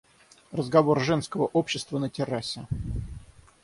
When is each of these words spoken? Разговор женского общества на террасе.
Разговор 0.51 0.99
женского 0.99 1.43
общества 1.53 1.99
на 1.99 2.09
террасе. 2.09 2.67